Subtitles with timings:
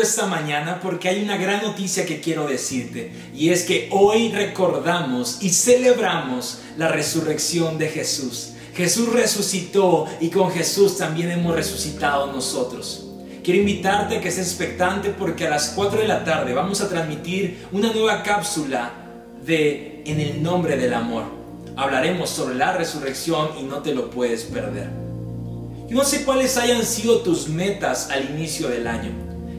[0.00, 5.38] Esta mañana porque hay una gran noticia que quiero decirte y es que hoy recordamos
[5.42, 8.52] y celebramos la resurrección de Jesús.
[8.74, 13.06] Jesús resucitó y con Jesús también hemos resucitado nosotros.
[13.44, 16.88] Quiero invitarte a que estés expectante porque a las 4 de la tarde vamos a
[16.88, 18.92] transmitir una nueva cápsula
[19.44, 21.24] de En el nombre del amor.
[21.76, 24.88] Hablaremos sobre la resurrección y no te lo puedes perder.
[25.88, 29.10] Yo no sé cuáles hayan sido tus metas al inicio del año,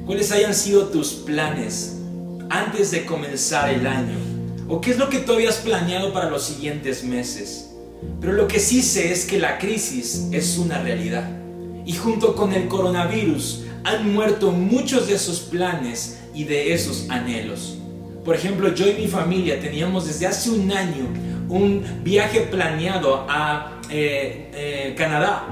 [0.05, 1.97] cuáles hayan sido tus planes
[2.49, 4.17] antes de comenzar el año,
[4.67, 7.71] o qué es lo que tú habías planeado para los siguientes meses.
[8.19, 11.29] Pero lo que sí sé es que la crisis es una realidad.
[11.85, 17.77] Y junto con el coronavirus han muerto muchos de esos planes y de esos anhelos.
[18.23, 21.07] Por ejemplo, yo y mi familia teníamos desde hace un año
[21.49, 25.47] un viaje planeado a eh, eh, Canadá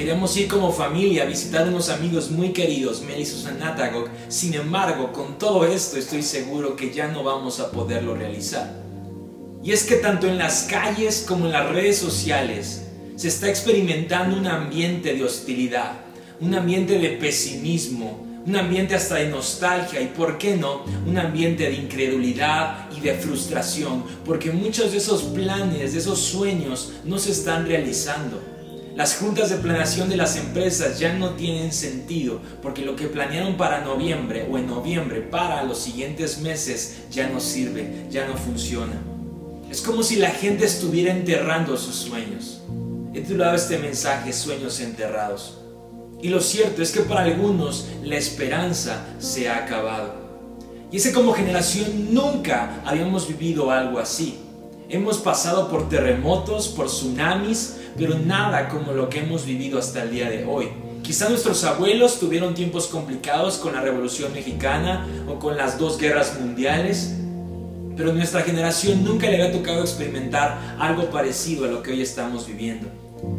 [0.00, 3.76] Queríamos ir como familia a visitar unos amigos muy queridos, Mel y Susana
[4.28, 8.72] Sin embargo, con todo esto estoy seguro que ya no vamos a poderlo realizar.
[9.62, 14.38] Y es que tanto en las calles como en las redes sociales se está experimentando
[14.38, 16.00] un ambiente de hostilidad,
[16.40, 21.64] un ambiente de pesimismo, un ambiente hasta de nostalgia y, ¿por qué no?, un ambiente
[21.64, 27.32] de incredulidad y de frustración, porque muchos de esos planes, de esos sueños no se
[27.32, 28.49] están realizando.
[29.00, 33.56] Las juntas de planeación de las empresas ya no tienen sentido porque lo que planearon
[33.56, 39.00] para noviembre o en noviembre para los siguientes meses ya no sirve, ya no funciona.
[39.70, 42.60] Es como si la gente estuviera enterrando sus sueños.
[43.14, 45.56] He titulado este mensaje Sueños enterrados.
[46.20, 50.12] Y lo cierto es que para algunos la esperanza se ha acabado.
[50.92, 54.40] Y es que como generación nunca habíamos vivido algo así.
[54.90, 60.10] Hemos pasado por terremotos, por tsunamis, pero nada como lo que hemos vivido hasta el
[60.10, 60.68] día de hoy.
[61.02, 66.38] Quizá nuestros abuelos tuvieron tiempos complicados con la Revolución Mexicana o con las dos guerras
[66.40, 67.14] mundiales,
[67.96, 72.46] pero nuestra generación nunca le había tocado experimentar algo parecido a lo que hoy estamos
[72.46, 72.88] viviendo.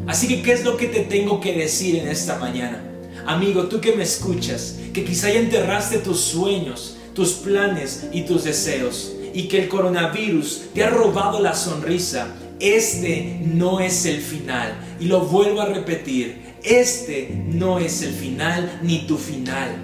[0.07, 2.83] Así que, ¿qué es lo que te tengo que decir en esta mañana?
[3.25, 8.43] Amigo, tú que me escuchas, que quizá ya enterraste tus sueños, tus planes y tus
[8.43, 12.27] deseos y que el coronavirus te ha robado la sonrisa,
[12.61, 14.73] este no es el final.
[14.99, 19.75] Y lo vuelvo a repetir, este no es el final ni tu final.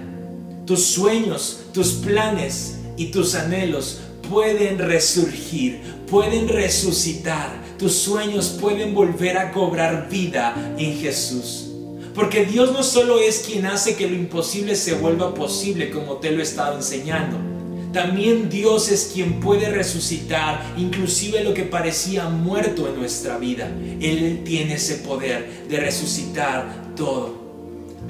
[0.64, 4.00] Tus sueños, tus planes y tus anhelos
[4.30, 7.66] pueden resurgir, pueden resucitar.
[7.78, 11.66] Tus sueños pueden volver a cobrar vida en Jesús.
[12.14, 16.32] Porque Dios no solo es quien hace que lo imposible se vuelva posible, como te
[16.32, 17.47] lo he estado enseñando.
[17.92, 23.70] También Dios es quien puede resucitar inclusive lo que parecía muerto en nuestra vida.
[24.00, 27.48] Él tiene ese poder de resucitar todo.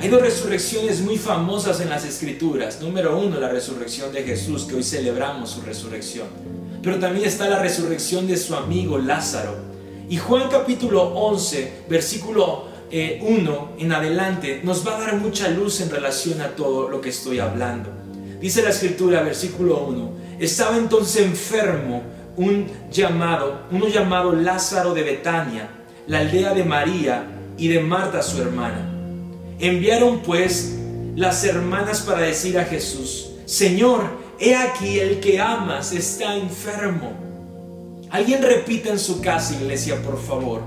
[0.00, 2.80] Hay dos resurrecciones muy famosas en las escrituras.
[2.80, 6.26] Número uno, la resurrección de Jesús, que hoy celebramos su resurrección.
[6.82, 9.56] Pero también está la resurrección de su amigo Lázaro.
[10.08, 13.20] Y Juan capítulo 11, versículo 1 eh,
[13.78, 17.40] en adelante, nos va a dar mucha luz en relación a todo lo que estoy
[17.40, 18.07] hablando.
[18.40, 22.02] Dice la escritura, versículo 1, estaba entonces enfermo
[22.36, 25.68] un llamado, uno llamado Lázaro de Betania,
[26.06, 27.26] la aldea de María
[27.56, 28.88] y de Marta su hermana.
[29.58, 30.76] Enviaron pues
[31.16, 34.04] las hermanas para decir a Jesús, Señor,
[34.38, 37.12] he aquí el que amas está enfermo.
[38.10, 40.62] Alguien repita en su casa, iglesia, por favor,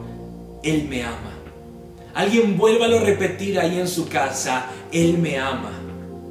[0.61, 1.31] Él me ama.
[2.13, 5.81] Alguien vuélvalo a repetir ahí en su casa, Él me ama.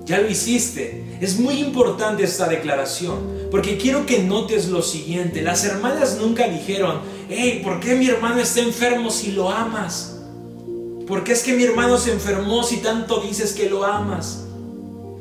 [0.04, 1.04] Ya lo hiciste.
[1.20, 5.42] Es muy importante esta declaración, porque quiero que notes lo siguiente.
[5.42, 10.16] Las hermanas nunca dijeron, hey, ¿por qué mi hermano está enfermo si lo amas?
[11.06, 14.44] ¿Por qué es que mi hermano se enfermó si tanto dices que lo amas?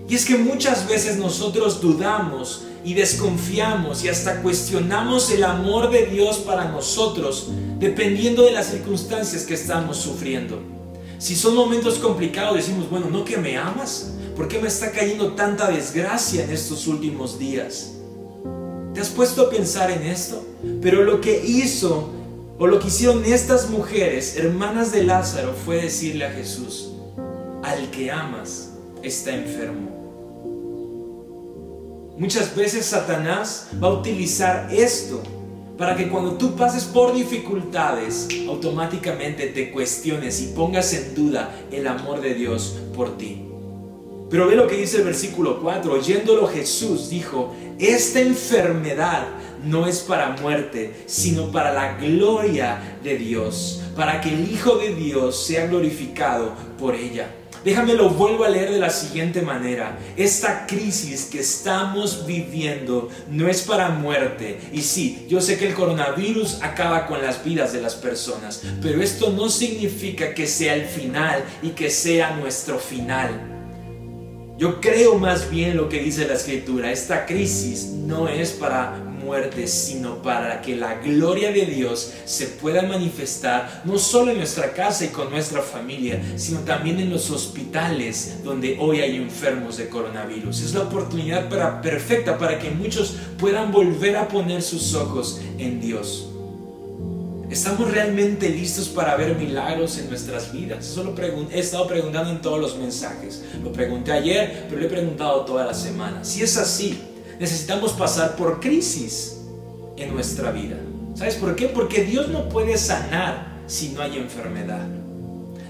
[0.08, 6.06] Y es que muchas veces nosotros dudamos y desconfiamos y hasta cuestionamos el amor de
[6.06, 10.60] Dios para nosotros dependiendo de las circunstancias que estamos sufriendo.
[11.18, 14.14] Si son momentos complicados decimos, bueno, ¿no que me amas?
[14.40, 17.96] ¿Por qué me está cayendo tanta desgracia en estos últimos días?
[18.94, 20.42] ¿Te has puesto a pensar en esto?
[20.82, 22.10] Pero lo que hizo
[22.58, 26.94] o lo que hicieron estas mujeres, hermanas de Lázaro, fue decirle a Jesús,
[27.64, 28.70] al que amas
[29.04, 29.90] está enfermo.
[32.18, 35.22] Muchas veces Satanás va a utilizar esto
[35.78, 41.86] para que cuando tú pases por dificultades, automáticamente te cuestiones y pongas en duda el
[41.88, 43.49] amor de Dios por ti.
[44.30, 45.92] Pero ve lo que dice el versículo 4.
[45.92, 49.28] Oyéndolo Jesús dijo, esta enfermedad
[49.64, 54.94] no es para muerte, sino para la gloria de Dios, para que el Hijo de
[54.94, 57.36] Dios sea glorificado por ella.
[57.64, 60.00] Déjame lo vuelvo a leer de la siguiente manera.
[60.16, 64.62] Esta crisis que estamos viviendo no es para muerte.
[64.72, 69.02] Y sí, yo sé que el coronavirus acaba con las vidas de las personas, pero
[69.02, 73.59] esto no significa que sea el final y que sea nuestro final.
[74.60, 76.92] Yo creo más bien lo que dice la escritura.
[76.92, 82.82] Esta crisis no es para muerte, sino para que la gloria de Dios se pueda
[82.82, 88.44] manifestar no solo en nuestra casa y con nuestra familia, sino también en los hospitales
[88.44, 90.60] donde hoy hay enfermos de coronavirus.
[90.60, 95.80] Es la oportunidad para, perfecta para que muchos puedan volver a poner sus ojos en
[95.80, 96.29] Dios.
[97.60, 100.88] ¿Estamos realmente listos para ver milagros en nuestras vidas?
[100.88, 101.14] Eso lo
[101.52, 103.44] he estado preguntando en todos los mensajes.
[103.62, 106.24] Lo pregunté ayer, pero lo he preguntado toda la semana.
[106.24, 106.98] Si es así,
[107.38, 109.42] necesitamos pasar por crisis
[109.98, 110.78] en nuestra vida.
[111.16, 111.68] ¿Sabes por qué?
[111.68, 114.88] Porque Dios no puede sanar si no hay enfermedad.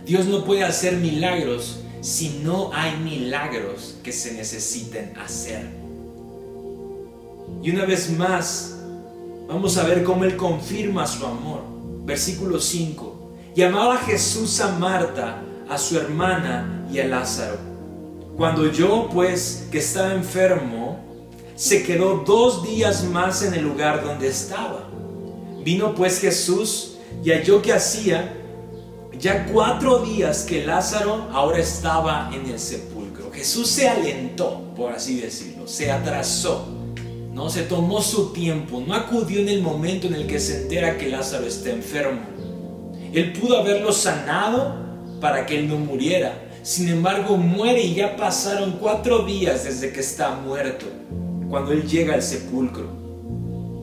[0.05, 5.65] Dios no puede hacer milagros si no hay milagros que se necesiten hacer.
[7.63, 8.75] Y una vez más,
[9.47, 11.78] vamos a ver cómo Él confirma su amor.
[12.09, 13.53] Versículo 5.
[13.55, 17.59] Llamaba Jesús a Marta, a su hermana y a Lázaro.
[18.35, 20.99] Cuando yo, pues, que estaba enfermo,
[21.55, 24.89] se quedó dos días más en el lugar donde estaba.
[25.63, 28.33] Vino pues Jesús y halló que hacía
[29.19, 33.31] ya cuatro días que Lázaro ahora estaba en el sepulcro.
[33.31, 36.65] Jesús se alentó, por así decirlo, se atrasó,
[37.39, 40.97] no se tomó su tiempo, no acudió en el momento en el que se entera
[40.97, 42.19] que Lázaro está enfermo.
[43.13, 44.75] Él pudo haberlo sanado
[45.21, 46.49] para que él no muriera.
[46.63, 50.85] Sin embargo, muere y ya pasaron cuatro días desde que está muerto
[51.49, 52.89] cuando él llega al sepulcro.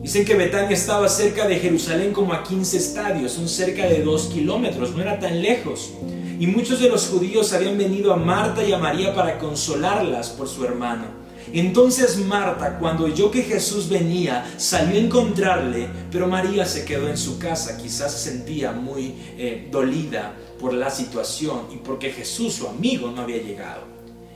[0.03, 4.27] Dicen que Betania estaba cerca de Jerusalén como a 15 estadios, son cerca de 2
[4.27, 5.93] kilómetros, no era tan lejos.
[6.39, 10.47] Y muchos de los judíos habían venido a Marta y a María para consolarlas por
[10.47, 11.26] su hermano.
[11.53, 17.17] Entonces Marta, cuando oyó que Jesús venía, salió a encontrarle, pero María se quedó en
[17.17, 22.67] su casa, quizás se sentía muy eh, dolida por la situación y porque Jesús, su
[22.67, 23.83] amigo, no había llegado.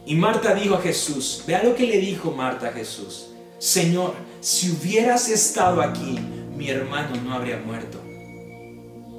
[0.06, 3.28] Y Marta dijo a Jesús, vea lo que le dijo Marta a Jesús,
[3.60, 6.18] Señor, si hubieras estado aquí,
[6.56, 8.00] mi hermano no habría muerto.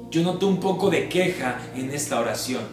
[0.09, 2.63] Yo noto un poco de queja en esta oración.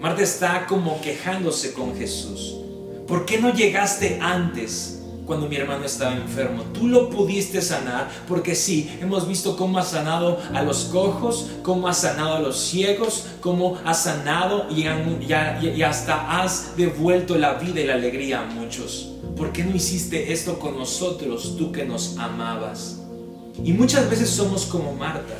[0.00, 2.63] Marta está como quejándose con Jesús.
[3.06, 4.94] ¿Por qué no llegaste antes?
[5.26, 6.62] cuando mi hermano estaba enfermo.
[6.72, 11.88] Tú lo pudiste sanar porque sí, hemos visto cómo ha sanado a los cojos, cómo
[11.88, 17.80] ha sanado a los ciegos, cómo ha sanado y, y, hasta has devuelto la vida
[17.80, 19.12] y la alegría a muchos.
[19.36, 23.00] ¿Por qué no hiciste esto con nosotros, tú que nos amabas?
[23.62, 25.34] Y muchas veces somos como Marta.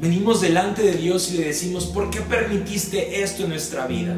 [0.00, 4.16] Venimos delante de Dios y le decimos, ¿por qué permitiste esto en nuestra vida?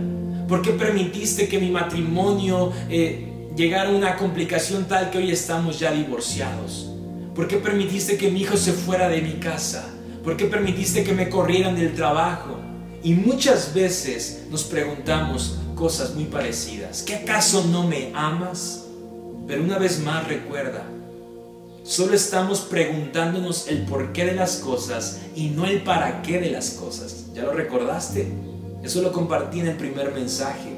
[0.49, 2.73] ¿Por qué permitiste que mi matrimonio...
[2.89, 6.91] Eh, llegar a una complicación tal que hoy estamos ya divorciados?
[7.35, 9.91] ¿Por qué permitiste que mi hijo se fuera de mi casa?
[10.23, 12.59] ¿Por qué permitiste que me corrieran del trabajo?
[13.03, 17.03] Y muchas veces nos preguntamos cosas muy parecidas.
[17.03, 18.85] ¿Qué acaso no me amas?
[19.47, 20.85] Pero una vez más recuerda,
[21.83, 26.71] solo estamos preguntándonos el porqué de las cosas y no el para qué de las
[26.71, 27.27] cosas.
[27.35, 28.54] ¿Ya lo recordaste?
[28.85, 30.69] Eso lo compartí en el primer mensaje.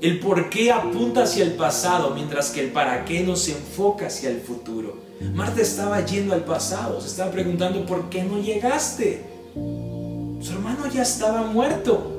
[0.00, 4.30] El por qué apunta hacia el pasado, mientras que el para qué nos enfoca hacia
[4.30, 4.96] el futuro.
[5.34, 9.24] Marta estaba yendo al pasado, se estaba preguntando por qué no llegaste.
[10.40, 12.14] Su hermano ya estaba muerto.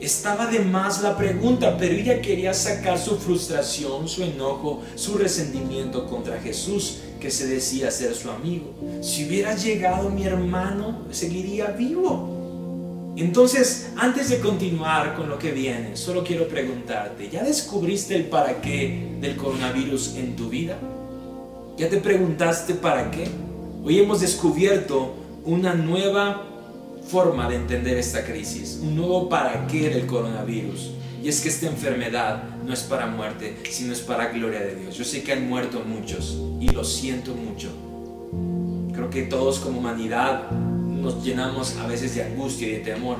[0.00, 6.08] Estaba de más la pregunta, pero ella quería sacar su frustración, su enojo, su resentimiento
[6.08, 8.74] contra Jesús, que se decía ser su amigo.
[9.00, 12.41] Si hubiera llegado mi hermano, seguiría vivo.
[13.16, 18.62] Entonces, antes de continuar con lo que viene, solo quiero preguntarte, ¿ya descubriste el para
[18.62, 20.78] qué del coronavirus en tu vida?
[21.76, 23.28] ¿Ya te preguntaste para qué?
[23.84, 25.14] Hoy hemos descubierto
[25.44, 26.46] una nueva
[27.06, 30.92] forma de entender esta crisis, un nuevo para qué del coronavirus.
[31.22, 34.96] Y es que esta enfermedad no es para muerte, sino es para gloria de Dios.
[34.96, 37.68] Yo sé que han muerto muchos y lo siento mucho.
[38.94, 40.48] Creo que todos como humanidad
[41.02, 43.16] nos llenamos a veces de angustia y de temor.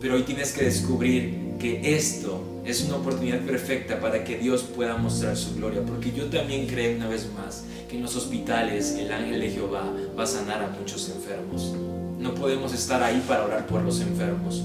[0.00, 4.98] Pero hoy tienes que descubrir que esto es una oportunidad perfecta para que Dios pueda
[4.98, 5.80] mostrar su gloria.
[5.86, 9.90] Porque yo también creo una vez más que en los hospitales el ángel de Jehová
[10.18, 11.72] va a sanar a muchos enfermos.
[12.18, 14.62] No podemos estar ahí para orar por los enfermos.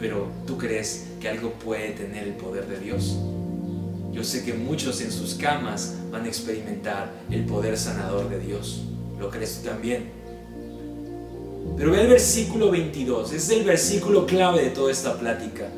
[0.00, 3.16] Pero tú crees que algo puede tener el poder de Dios.
[4.12, 8.82] Yo sé que muchos en sus camas van a experimentar el poder sanador de Dios.
[9.20, 10.21] ¿Lo crees tú también?
[11.76, 15.68] Pero ve el versículo 22, es el versículo clave de toda esta plática.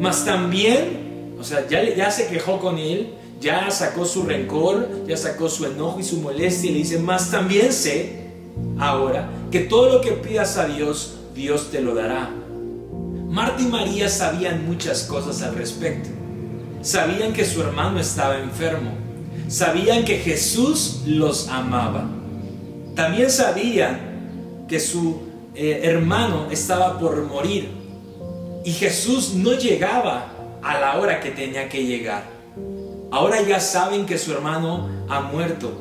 [0.00, 5.48] Mas también, o sea, ya, se quejó con él, ya sacó su rencor, ya sacó
[5.48, 8.24] su enojo y su molestia y le dice, mas también sé
[8.78, 12.30] ahora que todo lo que pidas a Dios, Dios te lo dará.
[13.28, 16.08] Marta y María sabían muchas cosas al respecto.
[16.82, 18.92] Sabían que su hermano estaba enfermo.
[19.48, 22.08] Sabían que Jesús los amaba.
[22.94, 27.70] También sabían que su eh, hermano estaba por morir
[28.64, 30.32] y Jesús no llegaba
[30.62, 32.24] a la hora que tenía que llegar.
[33.10, 35.72] Ahora ya saben que su hermano ha muerto,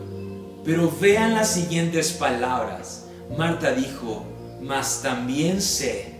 [0.63, 3.07] pero vean las siguientes palabras.
[3.37, 4.25] Marta dijo,
[4.61, 6.13] mas también sé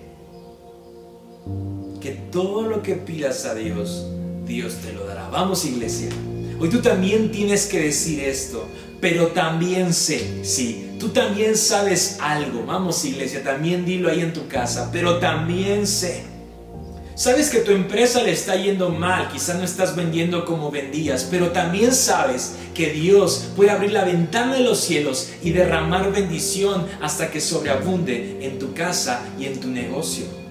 [2.02, 4.08] que todo lo que pidas a Dios,
[4.46, 5.30] Dios te lo dará.
[5.30, 6.10] Vamos iglesia.
[6.64, 8.66] Hoy tú también tienes que decir esto,
[9.02, 12.66] pero también sé, sí, tú también sabes algo.
[12.66, 16.24] Vamos iglesia, también dilo ahí en tu casa, pero también sé
[17.16, 21.52] Sabes que tu empresa le está yendo mal, quizás no estás vendiendo como vendías, pero
[21.52, 27.30] también sabes que Dios puede abrir la ventana de los cielos y derramar bendición hasta
[27.30, 30.43] que sobreabunde en tu casa y en tu negocio.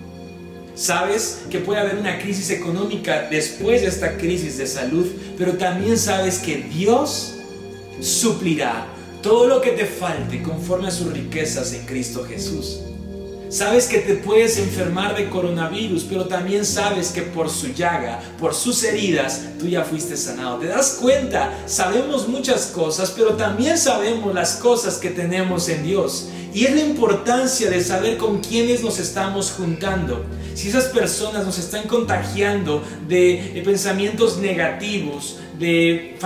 [0.74, 5.98] Sabes que puede haber una crisis económica después de esta crisis de salud, pero también
[5.98, 7.34] sabes que Dios
[8.00, 8.86] suplirá
[9.22, 12.80] todo lo que te falte conforme a sus riquezas en Cristo Jesús.
[13.52, 18.54] Sabes que te puedes enfermar de coronavirus, pero también sabes que por su llaga, por
[18.54, 20.56] sus heridas, tú ya fuiste sanado.
[20.56, 21.52] ¿Te das cuenta?
[21.66, 26.30] Sabemos muchas cosas, pero también sabemos las cosas que tenemos en Dios.
[26.54, 30.24] Y es la importancia de saber con quiénes nos estamos juntando.
[30.54, 36.16] Si esas personas nos están contagiando de pensamientos negativos, de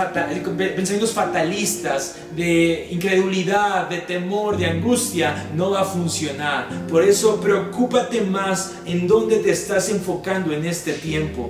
[0.75, 6.67] pensamientos fatalistas, de incredulidad, de temor, de angustia, no va a funcionar.
[6.89, 11.49] Por eso preocúpate más en dónde te estás enfocando en este tiempo.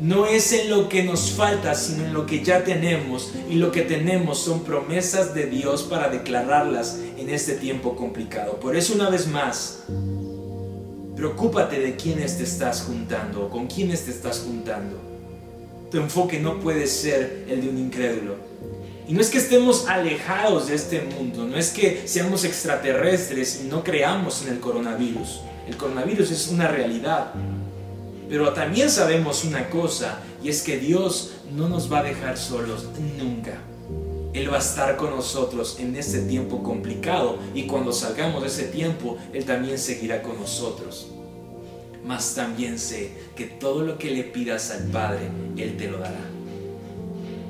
[0.00, 3.32] No es en lo que nos falta, sino en lo que ya tenemos.
[3.50, 8.60] Y lo que tenemos son promesas de Dios para declararlas en este tiempo complicado.
[8.60, 9.80] Por eso una vez más,
[11.16, 14.96] preocúpate de quiénes te estás juntando con quiénes te estás juntando.
[15.90, 18.36] Tu enfoque no puede ser el de un incrédulo.
[19.08, 23.68] Y no es que estemos alejados de este mundo, no es que seamos extraterrestres y
[23.68, 25.40] no creamos en el coronavirus.
[25.66, 27.32] El coronavirus es una realidad.
[28.28, 32.84] Pero también sabemos una cosa, y es que Dios no nos va a dejar solos
[33.16, 33.58] nunca.
[34.34, 38.64] Él va a estar con nosotros en este tiempo complicado y cuando salgamos de ese
[38.64, 41.08] tiempo, Él también seguirá con nosotros
[42.08, 46.20] mas también sé que todo lo que le pidas al Padre, Él te lo dará.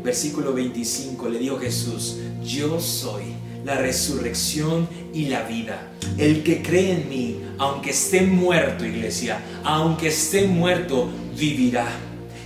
[0.02, 3.22] Versículo 25 le dijo Jesús, yo soy
[3.64, 5.92] la resurrección y la vida.
[6.16, 11.08] El que cree en mí, aunque esté muerto, iglesia, aunque esté muerto,
[11.38, 11.88] vivirá.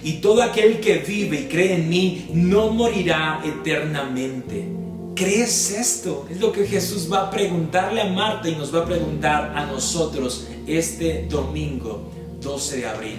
[0.02, 4.66] Y todo aquel que vive y cree en mí no morirá eternamente.
[5.14, 6.26] ¿Crees esto?
[6.30, 9.66] Es lo que Jesús va a preguntarle a Marta y nos va a preguntar a
[9.66, 13.18] nosotros este domingo 12 de abril.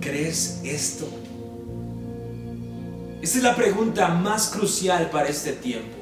[0.00, 1.06] ¿Crees esto?
[3.20, 5.96] Esta es la pregunta más crucial para este tiempo.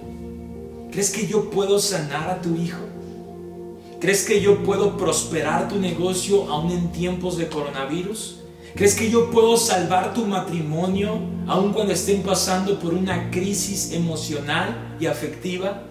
[0.91, 2.81] ¿Crees que yo puedo sanar a tu hijo?
[4.01, 8.40] ¿Crees que yo puedo prosperar tu negocio aún en tiempos de coronavirus?
[8.75, 14.97] ¿Crees que yo puedo salvar tu matrimonio aún cuando estén pasando por una crisis emocional
[15.01, 15.83] y afectiva?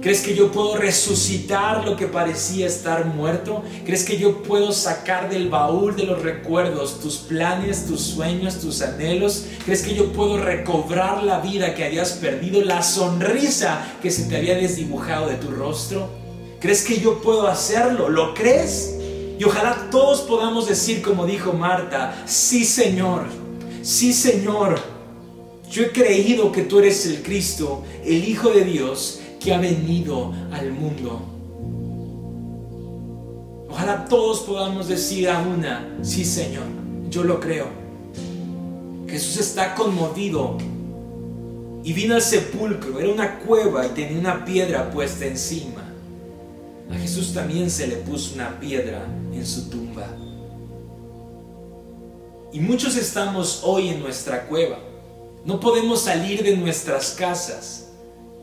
[0.00, 3.62] ¿Crees que yo puedo resucitar lo que parecía estar muerto?
[3.84, 8.80] ¿Crees que yo puedo sacar del baúl de los recuerdos tus planes, tus sueños, tus
[8.80, 9.44] anhelos?
[9.66, 14.38] ¿Crees que yo puedo recobrar la vida que habías perdido, la sonrisa que se te
[14.38, 16.08] había desdibujado de tu rostro?
[16.60, 18.08] ¿Crees que yo puedo hacerlo?
[18.08, 18.99] ¿Lo crees?
[19.40, 23.22] Y ojalá todos podamos decir como dijo Marta, sí Señor,
[23.80, 24.78] sí Señor,
[25.70, 30.34] yo he creído que tú eres el Cristo, el Hijo de Dios que ha venido
[30.52, 31.22] al mundo.
[33.70, 36.66] Ojalá todos podamos decir a una, sí Señor,
[37.08, 37.68] yo lo creo.
[39.08, 40.58] Jesús está conmovido
[41.82, 45.79] y vino al sepulcro, era una cueva y tenía una piedra puesta encima.
[46.92, 50.06] A Jesús también se le puso una piedra en su tumba.
[52.52, 54.78] Y muchos estamos hoy en nuestra cueva.
[55.44, 57.90] No podemos salir de nuestras casas.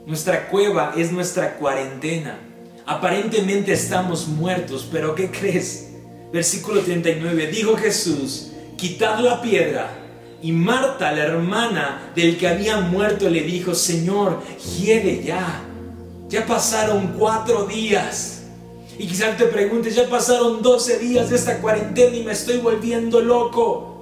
[0.06, 2.39] Nuestra cueva es nuestra cuarentena.
[2.86, 5.89] Aparentemente estamos muertos, pero ¿qué crees?
[6.32, 9.89] Versículo 39, dijo Jesús, quitad la piedra.
[10.42, 14.42] Y Marta, la hermana del que había muerto, le dijo, Señor,
[14.77, 15.63] hiede ya.
[16.30, 18.37] Ya pasaron cuatro días.
[19.00, 23.22] Y quizás te preguntes, ya pasaron 12 días de esta cuarentena y me estoy volviendo
[23.22, 23.94] loco.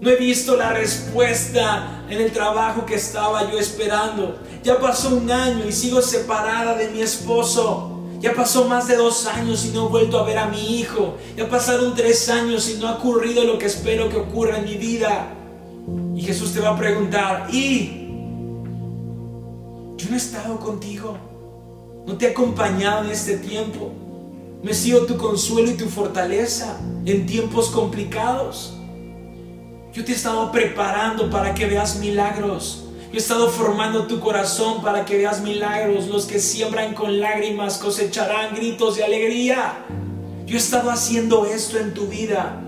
[0.00, 4.38] No he visto la respuesta en el trabajo que estaba yo esperando.
[4.62, 7.94] Ya pasó un año y sigo separada de mi esposo.
[8.20, 11.16] Ya pasó más de dos años y no he vuelto a ver a mi hijo.
[11.36, 14.76] Ya pasaron tres años y no ha ocurrido lo que espero que ocurra en mi
[14.76, 15.34] vida.
[16.16, 18.08] Y Jesús te va a preguntar, ¿y?
[19.96, 21.16] Yo no he estado contigo.
[22.08, 23.92] No te he acompañado en este tiempo.
[24.62, 28.72] No he sido tu consuelo y tu fortaleza en tiempos complicados.
[29.92, 32.86] Yo te he estado preparando para que veas milagros.
[33.10, 36.06] Yo he estado formando tu corazón para que veas milagros.
[36.06, 39.84] Los que siembran con lágrimas cosecharán gritos de alegría.
[40.46, 42.64] Yo he estado haciendo esto en tu vida.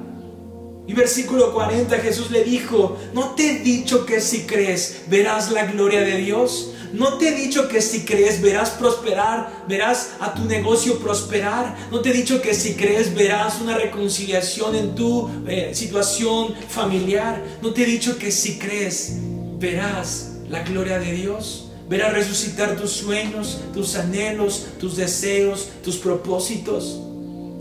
[0.86, 5.64] Y versículo 40 Jesús le dijo, ¿no te he dicho que si crees verás la
[5.64, 6.72] gloria de Dios?
[6.92, 11.76] ¿No te he dicho que si crees verás prosperar, verás a tu negocio prosperar?
[11.90, 17.42] ¿No te he dicho que si crees verás una reconciliación en tu eh, situación familiar?
[17.62, 19.16] ¿No te he dicho que si crees
[19.60, 21.66] verás la gloria de Dios.
[21.88, 27.00] Ver a resucitar tus sueños, tus anhelos, tus deseos, tus propósitos.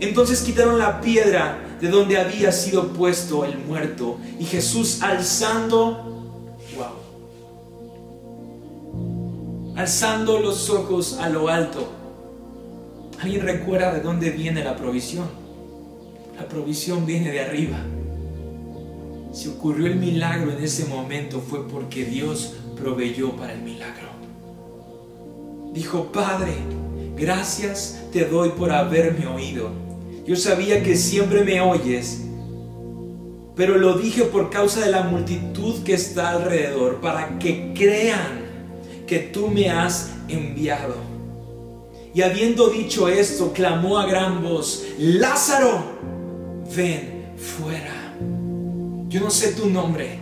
[0.00, 6.09] Entonces quitaron la piedra de donde había sido puesto el muerto y Jesús alzando,
[9.76, 11.88] alzando los ojos a lo alto.
[13.20, 15.26] ¿Alguien recuerda de dónde viene la provisión?
[16.36, 17.78] La provisión viene de arriba.
[19.32, 24.08] Si ocurrió el milagro en ese momento fue porque Dios proveyó para el milagro.
[25.72, 26.54] Dijo, Padre,
[27.16, 29.70] gracias te doy por haberme oído.
[30.26, 32.22] Yo sabía que siempre me oyes,
[33.54, 38.39] pero lo dije por causa de la multitud que está alrededor, para que crean
[39.10, 40.94] que tú me has enviado.
[42.14, 45.82] Y habiendo dicho esto, clamó a gran voz, Lázaro,
[46.76, 48.14] ven fuera.
[49.08, 50.19] Yo no sé tu nombre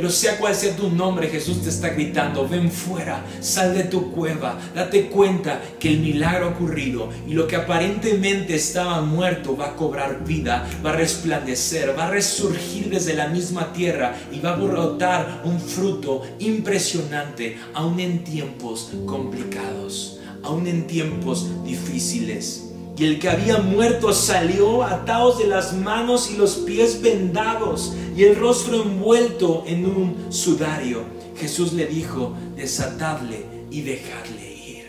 [0.00, 4.10] pero sea cual sea tu nombre, Jesús te está gritando, ven fuera, sal de tu
[4.12, 9.66] cueva, date cuenta que el milagro ha ocurrido y lo que aparentemente estaba muerto va
[9.66, 14.54] a cobrar vida, va a resplandecer, va a resurgir desde la misma tierra y va
[14.54, 22.69] a brotar un fruto impresionante, aún en tiempos complicados, aún en tiempos difíciles.
[23.00, 28.24] Y el que había muerto salió atados de las manos y los pies vendados y
[28.24, 31.04] el rostro envuelto en un sudario.
[31.34, 34.84] Jesús le dijo, desatadle y dejadle ir.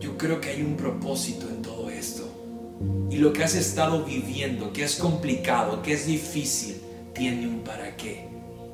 [0.00, 2.24] Yo creo que hay un propósito en todo esto.
[3.08, 6.78] Y lo que has estado viviendo, que es complicado, que es difícil,
[7.14, 8.26] tiene un para qué.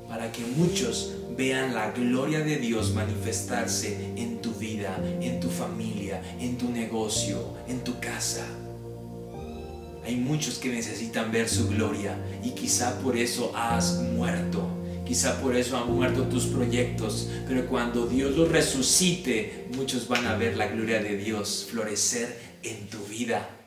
[0.08, 6.22] Para que muchos vean la gloria de Dios manifestarse en tu vida, en tu familia,
[6.38, 8.46] en tu negocio, en tu casa.
[10.04, 14.68] Hay muchos que necesitan ver su gloria y quizá por eso has muerto.
[15.06, 20.36] Quizá por eso han muerto tus proyectos, pero cuando Dios los resucite, muchos van a
[20.36, 23.61] ver la gloria de Dios florecer en tu vida